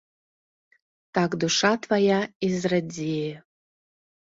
[1.19, 3.33] Так душа твая і зрадзее.